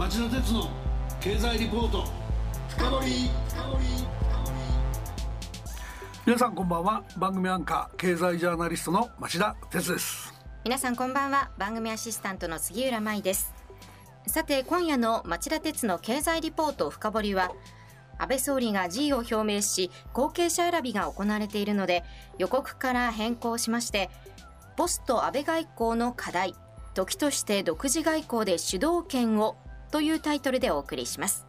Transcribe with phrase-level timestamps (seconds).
[0.00, 0.66] 町田鉄の
[1.20, 2.06] 経済リポート。
[2.70, 3.30] 深掘
[6.24, 7.04] 皆さんこんばんは。
[7.18, 10.32] 番組アンカー経済ジャーナリストの町田鉄です。
[10.64, 11.50] 皆さんこんばんは。
[11.58, 13.52] 番組アシスタントの杉浦舞です。
[14.26, 17.52] さて今夜の町田鉄の経済リポート深掘は
[18.16, 22.04] 安倍総理が辞意を表明し後継者選びが行われているので
[22.38, 24.08] 予告から変更しまして
[24.78, 26.54] ポスト安倍外交の課題
[26.94, 29.58] 時として独自外交で主導権を
[29.90, 31.46] というタイトルでお送りします。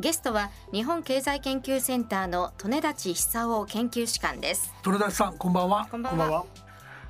[0.00, 4.72] ゲストは日本経済研究センターの利根立久夫研究士官です。
[4.84, 5.88] 利根立さんこんばんは。
[5.90, 6.44] こんばんは。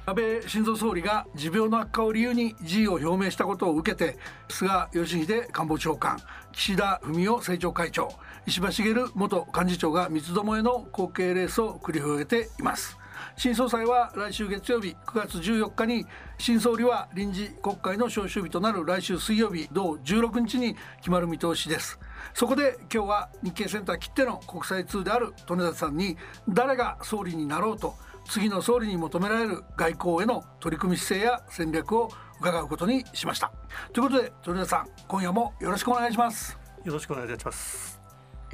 [0.09, 4.17] 安倍晋三総理が持病の悪化を理由に辞意を表明したことを受けて
[4.49, 6.19] 菅義偉官房長官
[6.53, 8.09] 岸田文雄政調会長
[8.47, 12.97] 石破茂元幹事長が三つどもえの後継レースを繰り広げています
[13.39, 16.05] 新総裁は来週月曜日9月14日に
[16.39, 22.01] 新総理は臨時国会の召集日となる来週水曜日同16日に決まる見通しです。
[22.35, 26.17] そこで今日は日経センター切っての国際通である利根立さんに
[26.49, 27.95] 誰が総理になろうと
[28.29, 33.53] 次の総理に求められる外交への取り組み姿勢や戦略を伺うことにしました。
[33.93, 36.59] ということで利根立さん今夜もよろしくお願いします。
[36.83, 38.01] よろしくお願いいたします。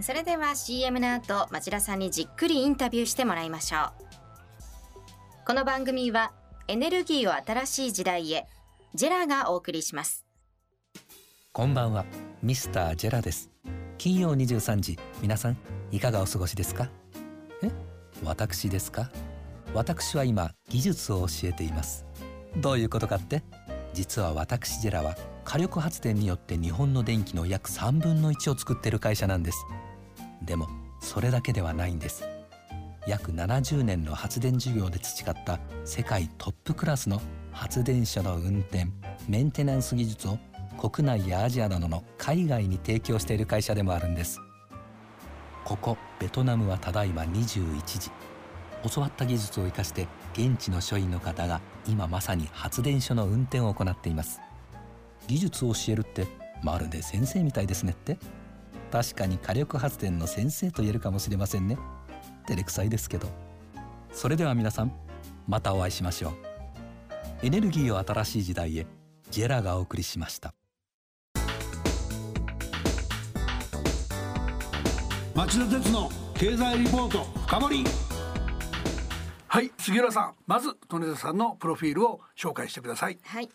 [0.02, 4.03] それでは CM の後町田さんにじっくりインタビューしてもらいましょう
[5.46, 6.32] この番組は
[6.68, 8.46] エネルギーを新しい時代へ
[8.94, 10.24] ジェラがお送りします。
[11.52, 12.06] こんばんは
[12.42, 13.50] ミスタージェラです。
[13.98, 15.58] 金曜23時皆さん
[15.92, 16.88] いかがお過ごしですか？
[17.62, 17.70] え？
[18.24, 19.10] 私ですか？
[19.74, 22.06] 私は今技術を教えています。
[22.56, 23.42] どういうことかって？
[23.92, 29.58] 実は私ジェラは火力発電によって日本の電気の約3分の1を作ってる会社なんです。
[30.40, 30.68] でも
[31.02, 32.24] それだけではないんです。
[33.06, 37.20] 約70年の発電事業で培った世界トップクラスの
[37.52, 38.86] 発電所の運転
[39.28, 40.38] メンテナンス技術を
[40.78, 44.40] 国内やアジアなどの海外に提供している会社でもあるんです。
[45.64, 48.10] ここベトナムはただいま21時。
[48.92, 54.40] 教わった技術を生かして現地の所員の方が今まさに発電所の運転を行っています。
[55.26, 56.26] 技術を教えるって
[56.62, 58.18] まるで先生みたいですねって。
[58.90, 61.78] 確かに火力発電の先生と言えるかもしれませんね。
[62.46, 63.28] 照れくさいですけど。
[64.12, 64.92] それでは皆さん
[65.46, 66.32] またお会いしましょう。
[67.42, 68.86] エネルギーを新しい時代へ
[69.30, 70.54] ジェラがお送りしました。
[75.34, 77.84] 町田鉄の経済リポート深掘り。
[79.48, 80.34] はい杉浦さん。
[80.46, 83.18] まず利根立さんのプロフィールを紹介してください。
[83.22, 83.48] はい。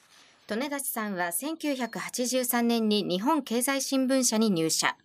[0.50, 4.98] 利根立さんは1983年に日本経済新聞社に入社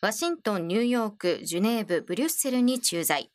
[0.00, 3.32] ワシントン、ニューヨーク、ジュネーブ、ブリュッセルに駐在。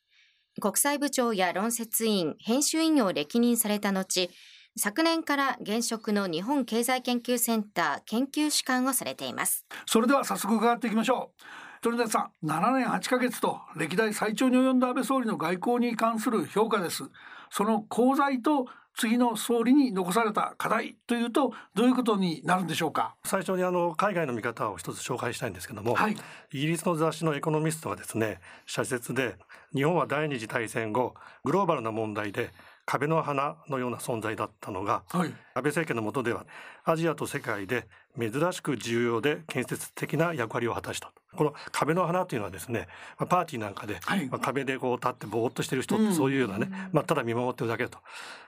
[0.61, 4.29] 国際部長や論説委員、編集員を歴任された後、
[4.77, 9.65] 昨年から現職の日本経済研究センター研究主管をされています。
[9.85, 11.43] それでは早速伺っていきましょう。
[11.83, 17.03] 鳥田さん、7年8ヶ月と歴代最長に及んだ安倍総理の外交に関する評価です。
[17.51, 23.15] その功罪と次の総理に残された課題というとどういうことになるんでしょうか？
[23.25, 26.15] 最初にあの海外の見方を一つ紹介したいんですけども、はい、
[26.53, 29.35] イギリスの雑誌のエコノミストがですね社説で
[29.75, 32.51] 日本は第二次大戦後グローバルな問題で
[32.85, 36.45] 壁の花のような存在だったのが、はい、安倍政権の下では
[36.83, 37.87] アジアと世界で
[38.19, 41.11] 珍しく重要で建設的な役割を果たした。
[41.35, 47.97] この壁の花というのはですね、まあ、パーティーなんかで、はい、まあ、壁でこう立ってぼーっとしてる人ってそういうようなね、うん、まあ、ただ見守ってるだけと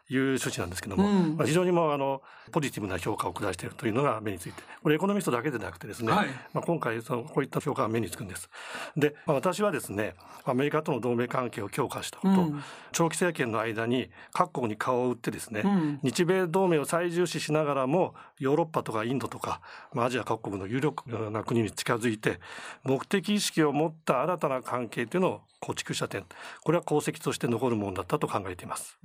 [0.09, 8.49] いう処置なんですけども、うん、まあ、非常にもあのポジティブな評価を下しているというのが目についてこれエコノミストだけでなくてですね、はい、まあ、今回そのこういった評価が目につくんです。
[8.95, 10.13] で、まあ、私はですね
[10.45, 15.63] アメリカとの同盟関係を強化したこと、うん、長期政権の間に各国に顔を売ってですね、
[16.03, 19.61] 日米同盟を最重視しながらもヨーロッパとかインドとか、
[19.93, 22.39] まあ、アジア各国の有力な国に近づいて
[22.83, 26.25] 目的意識を持った新たな関係というのを構築した点。
[26.63, 28.99] これは功績として残るものだったと考えています。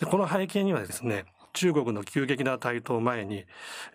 [0.00, 3.44] でこの背景にはですね中国の急激な台頭前に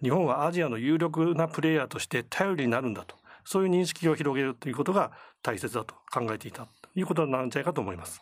[0.01, 3.15] 日本はアジアの有力なプレイヤーとして頼りになるんだと。
[3.45, 5.11] そういう認識を広げるということが
[5.43, 8.21] 大切だと考えていたということなんじゃないかと思います。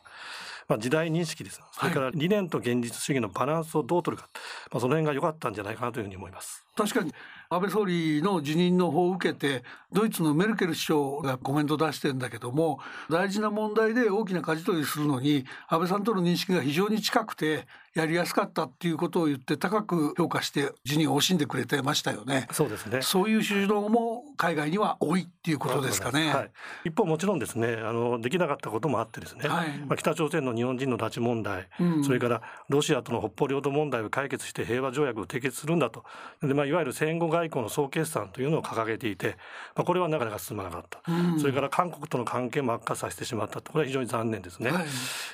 [0.67, 1.61] まあ、時代認識です。
[1.71, 4.29] それから理念と現実主義のバランスをどう取るか、
[4.71, 6.65] まあ、その辺が良かったんじゃないかなというふうに思います。
[6.75, 7.13] 確かに
[7.55, 12.79] 安倍総理の辞任の方を受けてドイツのメルケル首相がコメントを出してるんだけども
[13.09, 22.47] 大事な問題で大きな舵取りするのに安倍さんとの認識が非常に近くてやりやすかったっていうことを言って高く評価して辞任を惜しんでくれてましたよね。
[22.51, 23.03] そうですね。
[23.03, 26.33] そういう主導も海外には多いっていうことですかね。
[26.33, 26.51] はい、
[26.85, 36.03] 一方もちろんですねあのできなかったこともあってですね、はい、まあ、北朝鮮の日本人の拉致問題、うん、それからロシアとの北方領土問題を解決して平和条約を締結するんだと
[36.41, 39.37] で、まあ、いわゆる戦後外交の総決算というのを掲げていて、
[39.75, 44.85] まあ、これはなかなか進まなかった、うん、それから韓国との関係も悪化させてしまったこれは非常に残念ですね、はい、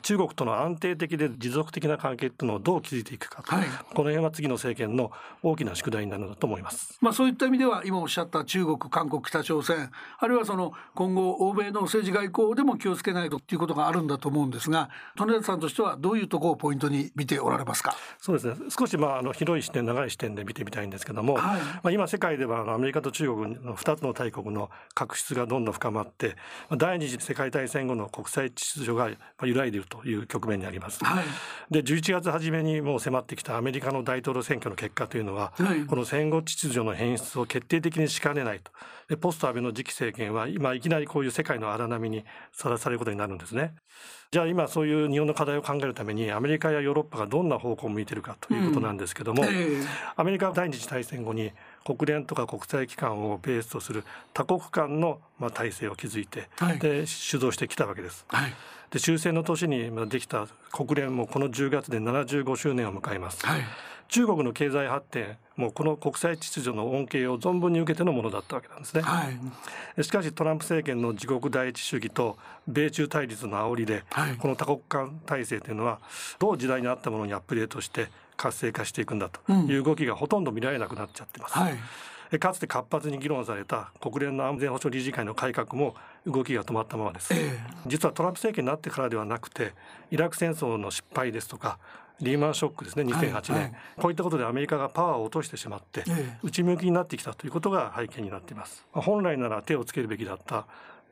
[0.02, 3.72] 中国との安定的で持続的な関係というのをどう築いていくかと、はい、こ
[4.04, 5.12] の辺は次の政権の
[5.44, 14.90] 大きな宿題になるんだと思います、まあ、そういった意味では今おっしゃった中国韓国北朝鮮あるいはその今後欧米の政治外交でも気をつけないとっていうことがあるんだと思うんですが
[15.20, 17.96] 利根さんとしてはどういうところをポイントに見ておられますか？
[18.20, 18.56] そうですね。
[18.70, 26.36] 少しまああの広い視点長い視点で見てみたいんですけども、はい、まあ、今世界ではアメリカと中国の2つの大国の確執がどんどん深まって
[26.78, 29.10] 第二次世界大戦後の国際秩序が
[29.46, 31.04] 揺らいでいるという局面にあります。
[31.04, 31.26] はい、
[31.72, 38.72] で11月初めにもう迫ってきたアメリカの大統領選挙の結果というのは、はい、この戦後秩序の変質を決定的にしかねないと
[39.08, 43.74] でポスト安倍の次期政権は今いきなりこういう世界の荒波にさらされることになるんですね。
[44.32, 51.52] じゃあ今そういう日本の課題を考えるためにアメリカやヨーロッパがどんな方向を向いているかということなんですけども、うんえー、アメリカは第二次大戦後に
[51.86, 54.04] 国連とか国際機関をベースとする
[54.34, 58.26] 多国間のまあ体制を築いて、はい、で主導してきたわけです。
[58.30, 58.54] はい、
[58.92, 63.46] で終戦の年にできた国連もこの10月で75周年を迎えます。
[63.46, 63.62] はい。
[64.10, 69.26] 中国の経済発展もこの国際秩序の恩恵を存分に受けてのものだったわけなんですね、は
[69.98, 72.38] い、しかしトランプ政権の自国第一主義と
[72.68, 76.00] 米中対立の煽りで、はい、この多国間体制というのは
[76.40, 78.08] どう時代に合ったものにアップデートして
[78.40, 81.58] 活性化していくんだという動きがほとんど見られなくなっちゃってます。
[81.58, 82.40] はい。
[82.40, 85.96] かつて活発に議論された国連の安全保障理事会の改革も
[86.28, 89.74] 動きが止まったままです、えー、実はトランプ政権になってからではなくて
[90.12, 91.80] イラク戦争の失敗ですとか
[92.22, 96.04] リーマンショックですね2008年、はいはい、こういったことでアメリカがパワーを落としてしまって、
[96.44, 98.86] 内向きになってきたということが背景になっています。
[98.92, 100.68] 本来なら手をつけるべきだった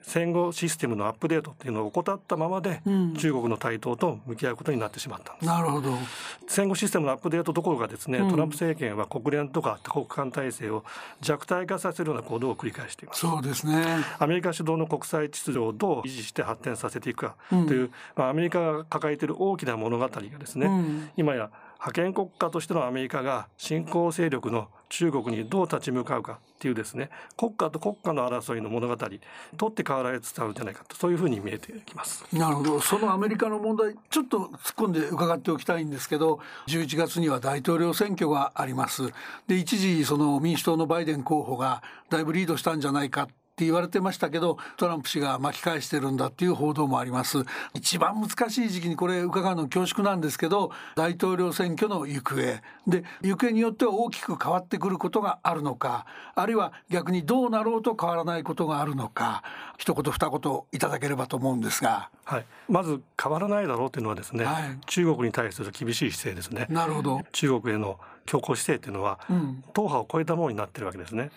[0.08, 2.82] 戦後システムのアップデートっていうのを怠ったままで、
[3.18, 5.46] 中国の台頭と向き合うことになってしまったんです。
[5.46, 5.98] なるほど。
[6.48, 10.86] 戦後システムのアップデートどころかですね、うん、トランプ政権は国連とか多国間体制を
[11.20, 13.20] 弱体化させるような行動を繰り返しています。
[13.20, 13.84] そうですね。
[14.18, 29.20] アメリカ主導の国際秩序をどう維持して発展させていくかという、うん、まあ、アメリカが抱えている大きな物語がですね、うん、今や覇権国家としてのアメリカが新興勢力の中国にどう立ち向かうかっていうですね国家と国家の争いの物語取
[29.68, 32.26] って代わられつつあるんじゃないかとそういうふうに見えてきます。
[32.34, 32.80] なるほど。
[32.80, 39.12] そのアメリカの問題ちょっと突っ込んで伺っておきたいんですけど11月には大統領選挙があります。
[39.48, 47.40] で一時その民主党のバイデン候補がだいぶリードしたんじゃないかって言われてましたけどトランプ氏が巻き返してるんだっていう報道もあります。
[47.74, 52.62] 一番難しい時期にこれ伺うの恐縮なんですけど大統領選挙の行方。
[52.86, 56.06] で行方によっては大きく変わってくることがあるのか
[56.36, 59.42] あるいは逆にどうなろうと変わらないことがあるのか
[59.80, 62.12] 一言二言いただければと思うんですが。
[62.26, 66.68] はい、まず変わらないだろうというのはですね、はい、中国に対する厳しい姿勢ですね。
[66.70, 67.22] なるほど。
[67.32, 67.98] 中国への
[68.28, 71.32] 強硬姿勢っていうのは、うん、党派を超えたものになってるわけですね。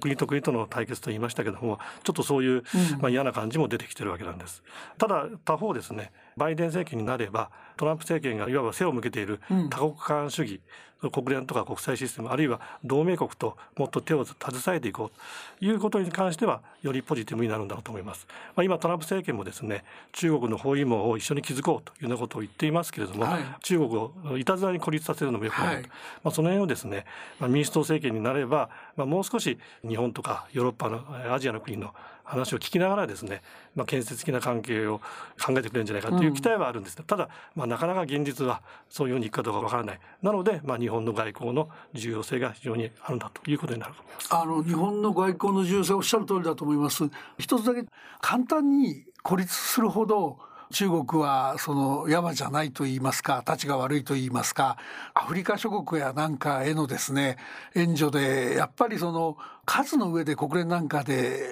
[0.00, 2.62] 国と国との対決と言いましたけどもちょっとそういう、
[3.00, 4.62] まあ、嫌な感じも出てきてるわけなんです。
[4.98, 10.60] ただ他方ですねバイデン政権になればトランプ政権がいわば背を向けている多国間主義、
[11.02, 14.38] うん、国連とか国際システムあるいは同盟国ともっと手を携
[14.76, 18.26] えていこうということに関してはよりポジティブになるんだろうと思います。
[18.54, 25.84] まあ、今トランプ政権もですね中国の包囲網を一緒に築こうというようなことを言っていますけれども、はい、中国をいたずらに孤立させるのもよくない、はい、
[26.22, 27.04] まあ、その辺をですね、
[27.38, 33.42] まあ、民主党政権になれば、まあ、もう少し日本とかヨーロッパのアジアの国の話を聞きながらですね、
[33.74, 34.98] まあ、建設的な関係を
[35.44, 40.00] 考えてくれるんじゃないかという期待はあるんです、うん、ただ、まあ、なかなか現実はそういうようにいくかどうかわからない。
[40.22, 44.34] なので、まあ、日本の外交の重要性が非常にあるんだということになると思います。
[44.34, 47.04] あの日本の外交の重要性おっしゃる通りだと思います。
[47.38, 47.84] 一つだけ
[48.20, 50.38] 簡単に孤立するほど
[50.74, 54.76] 中国はその山じゃないと言いますか立ちが悪いと言いますか
[55.14, 57.36] アフリカ諸国やなんかへのですね
[57.76, 61.44] 援助でやっぱりその数の上で国連なんかで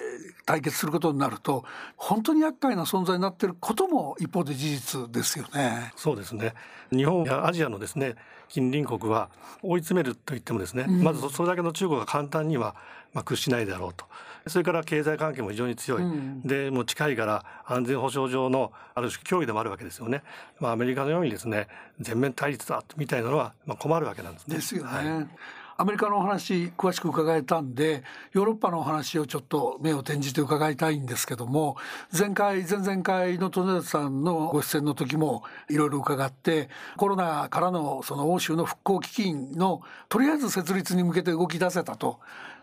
[0.45, 1.63] 対決することになると
[1.95, 5.93] 本当に厄介な存在になっていることも一方で事実ですよね。
[5.95, 6.53] そうですね。
[6.91, 8.15] 日本やアジアのですね
[8.49, 9.29] 近隣国は
[9.61, 12.75] 追い詰めると言ってもですね、うん、まずそれだけの中国が簡単には
[13.13, 14.05] まあ屈しないだろうと
[14.47, 20.23] それから経済関係も非常に強い、うん、でもう近いから安全保障上のある種脅威でもあるわけですよね、
[20.59, 21.67] まあ、アメリカのようにですね
[21.99, 24.55] 全面対立だみたいなのはまあ困るわけなんですね。
[24.55, 24.89] ですよね。
[24.89, 25.27] はい
[25.75, 31.77] アメリカのお話詳しく伺えたんでヨーロッパのお話をちょっと目を転じて伺いたいんですけども
[32.17, 42.19] 前回前々回の利根さんのご出演の時もいろいろ伺ってコロナからのその欧州の復興基金のとりあえず設立に向けて動き出せたと。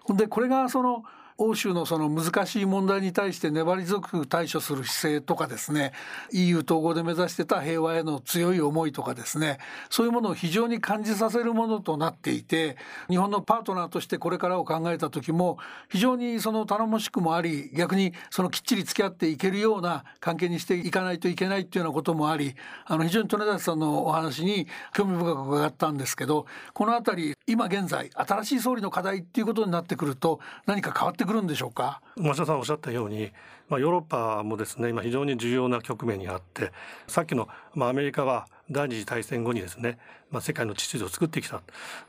[0.09, 1.05] でこれがその
[1.43, 5.93] 欧州のその難しい問題に対して粘り強く対処する姿勢とかですね
[6.33, 9.57] EU 統合で目指してた平和への強い思いとかですね
[9.89, 12.77] そういうものを非常に感じさせるものとなっていて
[13.09, 15.57] 日本のパートナーとしてこれからを考えた時も
[15.89, 22.55] 非常にその頼もしくもあり逆にそのきっちり付き合っていけるような関係にしていかないといけないっていうようなこともあり
[22.85, 26.45] あの非常に利根さんのお話に興味深く伺ったんですけど
[26.75, 32.03] この辺り今現在新しい総理の課題っていうことになってくると何か変わってくるんでしょうか？
[32.17, 33.31] 増田さんおっしゃったように、
[33.69, 36.73] まあ、ヨーロッパもですね今非常に重要な局面にあって
[37.07, 39.99] さっきの、まあ、アメリカは第二次大戦後にですね、
[40.31, 41.63] まあ、世界の秩序を作ってきた。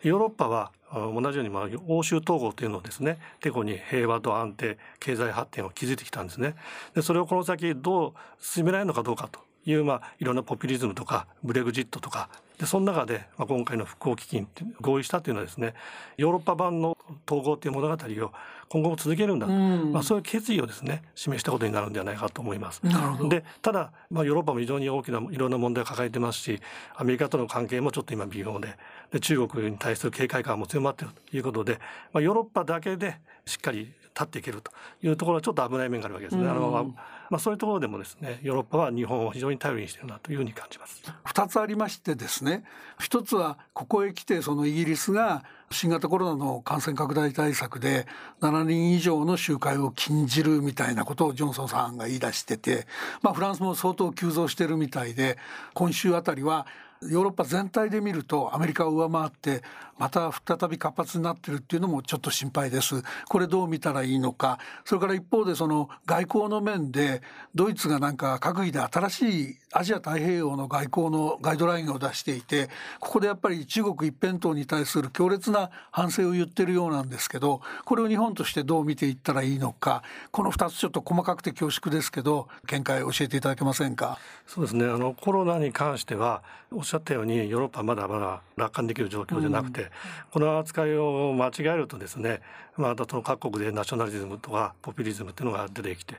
[0.04, 6.56] ヨーロッパは同じようにまあ欧州統合というのをですねてこに平和と安定経済発展を築いてきたんですね。
[6.94, 9.40] でそれをこの先どう進められるのかどうかと。
[9.66, 12.30] いう、まあ、いろんなポピュリズムとかブレグジットとか
[12.62, 14.48] でその中で、まあ、今回の復興基金
[14.82, 15.74] 合意したというのはですね
[16.18, 16.96] ヨーロッパ版の
[17.28, 18.32] 統合という物語を
[18.70, 22.82] 今後も続けるんだと、うん、まあ、そういう決意をですね示したことになるんではないかと思います。
[23.28, 26.62] でただ、まあ、ヨーロッパも非常に大きないろんな問題を抱えてますし
[26.96, 28.78] アメリカとの関係もちょっと今微妙で
[29.12, 31.80] で中国に対する警戒感も強まっているということで、
[32.14, 36.44] まあ、ヨーロッパだけでしっかり立っていけるというところはちょっと危ない面があるわけですね。
[36.44, 36.96] うん、あの
[37.32, 41.02] まあ、そういうところでもですねヨーロッパは日本を非常に頼りにしているなというふうに感じます。
[41.26, 42.66] 2つありましてですね
[43.00, 48.06] 一つはここへ来てそのイギリスが新型コロナの感染拡大対策で
[48.42, 52.86] 7人以上の集会を禁じるみたいなことをジョンソンさんが言い出してて、
[53.22, 55.38] まあ、フランスも相当急増してるみたいで
[55.74, 56.68] 今週あたりは
[57.04, 59.64] ヨーロッパ全体で見るとアメリカを上回って
[59.98, 63.04] また再び活発になってるっていうのもちょっと心配です。
[63.28, 64.58] これどう見たらいいのか。
[64.84, 67.22] それから一方でその外交の面で
[67.54, 84.18] ドイツがなんか閣議で新しいアジア太平洋の外交のガイドラインを出していてここでやっぱり中国一辺倒に対する強烈な反省を言ってるようなんですけどこれを日本としてどう見ていったらいいのかこの2つちょっと細かくて恐縮ですけど見解教えていただけませんか？
[84.48, 89.88] そうですねあのコロナに関してはおっしゃったようにヨーロッパまだまだ楽観できる状況じゃなくて、うん、
[90.32, 92.42] この扱いを間違えるとですね
[92.76, 96.16] またその各国でナショナリズムとかポピュリズムっていうのが出てきて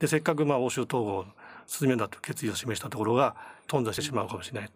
[0.00, 1.26] でせっかくまあ欧州統合
[1.66, 3.36] 進めんだという決意を示したところが
[3.68, 4.70] 頓挫してしまうかもしれない。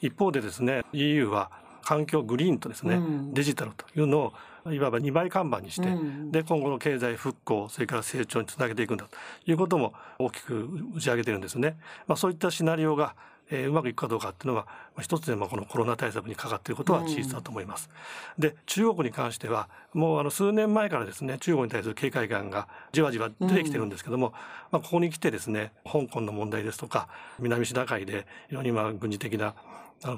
[0.00, 1.50] 一方でですね EU は
[1.82, 4.32] 環境グリーンとですね、うん、デジタルというのを
[4.72, 11.76] いわば2倍看板にして、うん、で今後の経済復興それから成長につなげていくんだということも大きく打ち上げてるんですね。
[12.06, 13.16] まあ、そういったシナリオが
[13.54, 17.90] えー、うまくいくかどうかっていうのが、まあ、一つでもこのコロナ対策にかかっていることは事実だと思います。
[18.38, 24.32] うん、で中国に関してはもうあの数年前からですね中国に対する警戒感がじわじわ出てきてるんですけども、うん、
[24.72, 29.54] まあ、ここに来てですね香港の問題ですとか南シナ海で非常にまあ軍事的な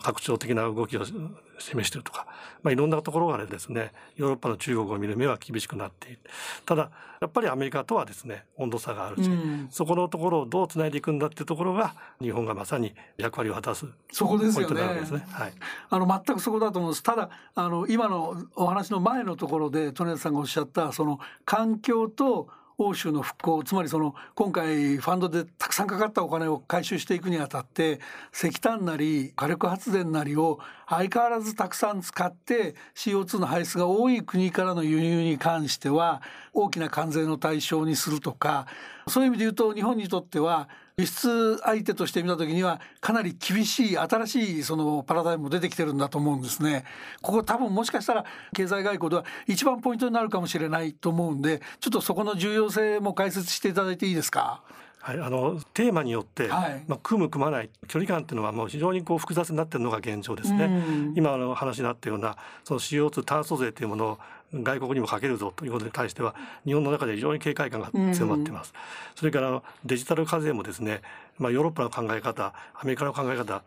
[0.00, 2.26] 拡張的な動きを示しているとか、
[2.62, 3.92] まあ、いろんなところがですね。
[4.16, 6.20] ヨーロッパの中国を見る目は厳しくなっている。
[6.64, 14.82] ただやっぱりアメリカとはですね温度差があるし、うん、そこのところをどうつないでいくんだっていうところが日本がまさに役割を果たすそこですよね。
[14.82, 15.26] ね。
[15.30, 15.52] はい、
[15.90, 17.02] あの全くそこだと思うんです。
[17.02, 28.00] ただあの今のお話の前のところで利根さんがおっしゃったその環境と欧州の復興つまりその今回ファンドでたくさんかかったお金を回収していくにあたって
[28.32, 38.66] 石炭なり火力発電なりを相変わらずたくさん使って CO2 の排出が多い国からの輸入に関しては大きな関税の対象にするとか
[39.08, 46.84] そういう意味で言うと日本にとっては輸出相手として見た時にはかなり厳しい新しいそのパラダイムも出てきてるんだと思うんですね。
[47.20, 48.24] ここ多分もしかしたら
[48.54, 54.62] 経済外交では一番ポイントになるかもしれないと思うんでちょっとそこの重要性も解説していただいていいですか？
[55.00, 61.12] はい、あのテーマによって、はい、まあ、組む組まない距離感っていうのはもう非常にこう複雑になっているのが現状ですね。
[61.14, 64.18] 今の話になったようなその CO2 炭素税というものを
[64.52, 66.34] 外国にもかけるぞということに対しては
[66.64, 68.72] 日本の中で非常に警戒感が強まっています。
[68.74, 71.02] うん、それからデジタル課税もですね、
[71.38, 73.62] まあ、ヨーロッパの考え方アメリカの考え方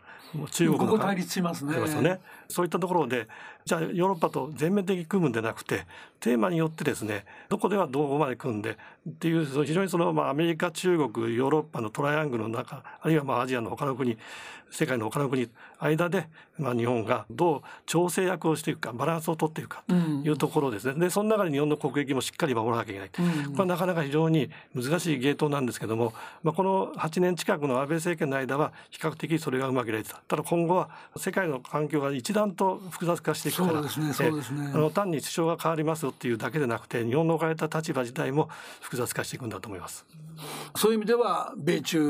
[0.50, 1.74] 中国の対立しますね。
[1.86, 2.20] すね。
[2.48, 3.28] そういったところで
[3.64, 5.86] じゃあヨーロッパと全面的に組むんでなくて
[6.20, 14.18] テーマによってですねどこではどこまで組んでっていう非常にその、まあ、アメリカ中国ヨーロッパのトライアングルの中あるいはまあアジアの他の国
[14.70, 15.48] 世界の他の国
[15.78, 23.10] 間で、まあ、日本がどう調整役をしていくかバランスを取っていくかというところですね、うん、でその中で日本の国益もしっかり守らなきゃいけない、
[23.46, 30.20] うん、これはなかなか非常に難しい芸当なんですけども、まあ、この8年近くの安倍政権の間は比較的それがうまくいれてた。
[30.28, 34.06] ただ今後は世界の環境が一段と複雑化していくからそう
[34.36, 38.48] ですね、ね、あの単に首相が変わりますよっていうだけでなくて日本の置かれた立場自体も
[38.80, 40.04] 複雑化していくんだと思います。
[40.76, 42.00] そういう意味では米中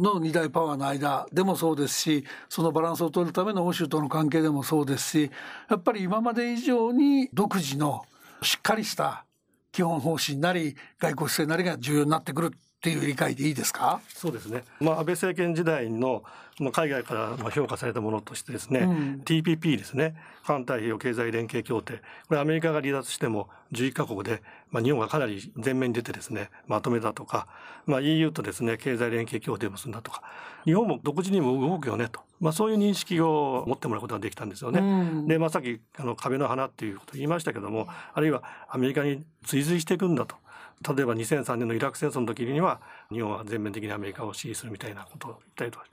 [0.00, 2.05] の二大パワーの間でもそうですし
[2.48, 5.30] そのバランスを取るための欧州との関係でもそうですし
[5.68, 8.04] やっぱり今まで以上に独自の
[8.42, 9.24] しっかりした
[9.72, 12.52] 基本方針なり外交姿勢なりが重要になってくる。
[12.92, 14.00] っていう理解でいいですか？
[14.08, 16.22] そうですね、まあ、安倍政権時代の
[16.58, 20.16] まあ、海外から評価されたものとしてですね、うん、TPP ですね。
[20.46, 22.00] 環太平洋経済連携協定。
[22.28, 27.46] これアメリカが離脱しても11カ国で、まあ、日本がかなり前面に出てですねまとめたとか、
[27.84, 30.22] まあ、EU とですね経済連携協定を結んだとか
[30.64, 34.80] 日本も独自にも動くよねと、まあ、そういう認識を持ってもらうことができたんですよね。
[34.80, 34.82] う
[35.24, 40.36] ん、で、まあ、さっきあの壁の花っていうことを言いましたけどもあるいはアメリカに追随していくんだと。
[40.82, 42.80] 例えば2003年のイラク戦争の時には
[43.10, 45.86] 日本は全面的にアメリカを支持するみたいなことを言ったりとか、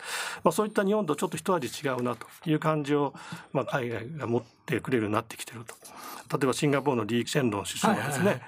[0.44, 3.13] まあ、そういった日本とちょっと一味違うなという感じを、
[3.54, 5.75] まあ、海外が持ってくれるようになってきてると。
[6.38, 8.44] 例えばシンガポールのリー・シェンロン首相はですね、はいはいはい。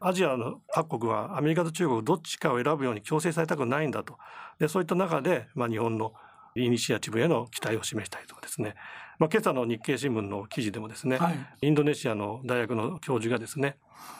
[0.00, 4.18] アジアの各国はアメリカと中国どっちかを選ぶように強制されたくないんだと。
[4.58, 6.12] でそういった中で、まあ、日本の
[6.54, 8.74] イニシアチブへの期待を示したりですね、
[9.18, 13.76] まあ、今朝の日経新聞の記事でもですね、はい、インドネシアの大学の教授がですね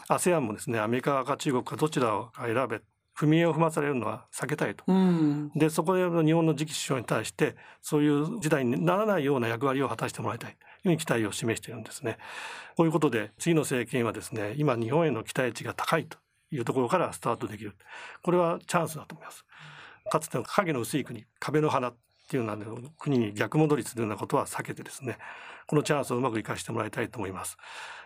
[0.09, 2.81] ASEAN もですねアメリカか中国かどちらを選べ
[3.19, 10.57] 踏み絵を踏まされるのは避けたいと、うん、でそこで日本の次期首相に対してそういう事態にならないような役割を果たしてもらいたい。
[10.83, 12.17] という期待を示しているんですね。
[12.75, 16.17] こういうことで次の政権はですね今日本への期待値が高いと
[16.51, 17.75] いうところからスタートできる。
[18.23, 19.45] これはチャンスだと思います。
[20.11, 21.93] かつての影の薄い国壁の花
[22.31, 22.65] っていうような
[22.97, 25.19] 国に逆戻りするようなことは避けてですね
[25.67, 27.57] このチャンスをうまく生かしてもらいたいと思います。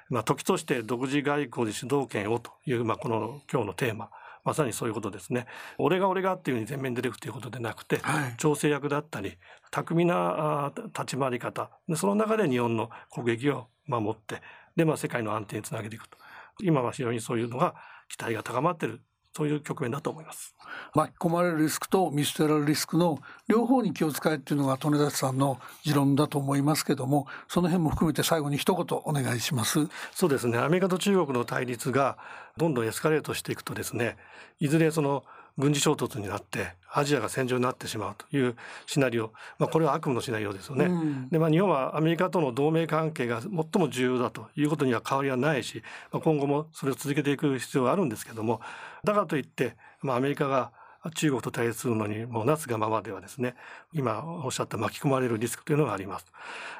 [0.09, 4.11] まあ、時として独自外交で主導権をという、まあ、この今日のテーマ
[4.45, 5.47] まさにそういうことですね。
[5.79, 9.37] 俺が俺がっていうふうに前面に出ていくということでなくて、はい、調整役だったり
[9.71, 14.41] 巧みな立ち回り方その中で日本の国益を守って
[14.77, 16.17] で、まあ、世界の安定につなげていくと
[16.63, 17.75] 今は非常にそういうのが
[18.09, 19.03] 期待が高まっている
[19.37, 20.55] そういう局面だと思います。
[20.95, 29.89] 巻き込まれるリスクと見捨てられるリスクの両方に気を使えっていうのが利根立さんの持論だと思いますけどもその辺も含めて最後に一言お願いします。
[30.13, 30.59] そうですね。
[30.59, 32.17] アメリカと中国の対立が
[32.57, 34.17] どんどんエスカレートしていくとですね
[34.61, 35.25] いずれその
[35.57, 38.57] 軍事衝突になってアジアが戦場になってしまうという
[38.87, 40.87] シナリオ、まあ、これは悪夢のシナリオですよね。
[40.87, 45.83] うん、でまあ、日本はアメリカとの同盟関係が最も重要だということには変わりはないし、
[46.13, 48.61] まあ、今後もそれを続けていく必要があるんですけども
[49.03, 50.73] だからといって、まあ、アメリカが
[51.15, 53.55] 中国と対立するのにもうなすがままではですね
[53.93, 56.27] 今おっしゃった巻き込まれるリスクというのがあります。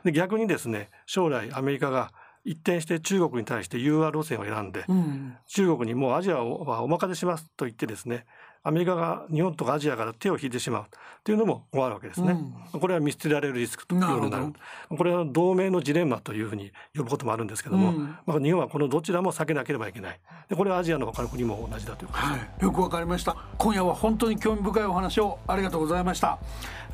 [0.05, 2.13] で逆にですね将来アメリカが
[2.45, 8.27] 一転して中国に対して融和路線を選んで、うん、中国にもうアジアはお任せしますと言ってですね
[8.65, 10.85] アメリカが日本とかアジアから手を引いてしまう。
[11.23, 12.37] というのもあるわけですね、
[12.75, 14.53] うん、これは見捨てられるリスクというようになる。
[14.95, 20.21] これは同盟のジレンマというふうに呼ぶこともあるんですけども、うん、まあ、日本はこのどちらも避けなければいけない。
[20.51, 23.37] でこれはアジアの他の国も同じだということです、はい、よくわかりました。
[23.57, 26.39] 今夜は本当に興味深いお話をありがとうございました、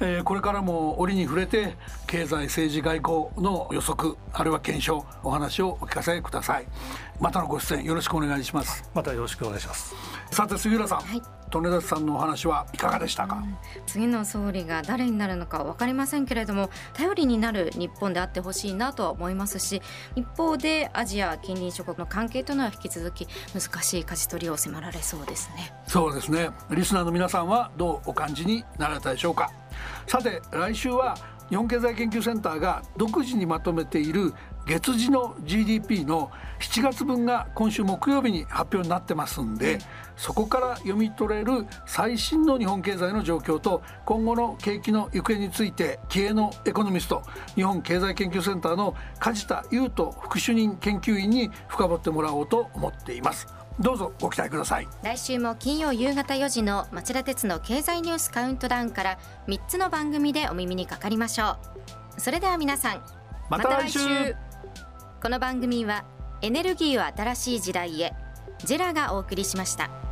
[0.01, 6.67] えー、これからも折に触れて経済政治外交の予測あるいは検証お話をお聞かせください
[7.21, 8.91] またのご出演よろしくお願いします。
[8.95, 9.95] またよろしくお願いします。
[10.31, 11.23] さて杉浦さん、はい。
[11.53, 19.83] 利根立さんのお話はいかがでしたか、うん、次の総理が誰になるのか分かりませんけれども頼りになる日本であってほしいなとは思いますし
[20.15, 25.73] 一方でアジア近隣諸国の関係というのは引き続き難しい舵取りを迫られそうですね。
[25.89, 26.51] そうですね。
[26.71, 29.51] リスナーの皆さんはどうお感じになられたでしょうか？
[30.07, 31.17] さて来週は
[31.51, 34.33] 日本経済研究センターが独自にまとめている
[34.67, 39.79] 月次の GDP の7月分が今週木曜日に発表になってますんで
[40.17, 47.23] そこから読み取れる最新の日本経済の状況と今後の景気の行方について気鋭のエコノミスト
[47.57, 54.89] 日本経済研究センターの梶田優斗副主任研究員に深掘ってもらおうと思っていますどうぞご期待ください。
[55.03, 61.57] 来週も金曜夕方4時の町田鉄の経済ニュースカウントダウンから3つの番組でお耳にかかりましょ
[62.17, 62.21] う。
[62.21, 63.03] それでは皆さん
[63.49, 64.01] また来週。
[65.23, 66.05] この番組は
[66.43, 68.15] エネルギーを新しい時代へ
[68.65, 70.10] ジェラがお送りしました。